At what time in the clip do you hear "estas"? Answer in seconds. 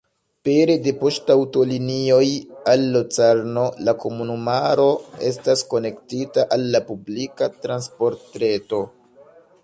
5.27-5.61